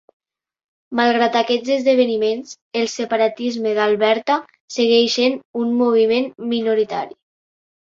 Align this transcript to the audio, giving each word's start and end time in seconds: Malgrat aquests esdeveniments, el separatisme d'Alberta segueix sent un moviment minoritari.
Malgrat 0.99 1.37
aquests 1.41 1.73
esdeveniments, 1.75 2.57
el 2.83 2.91
separatisme 2.95 3.77
d'Alberta 3.81 4.41
segueix 4.81 5.21
sent 5.23 5.41
un 5.65 5.81
moviment 5.87 6.31
minoritari. 6.61 7.21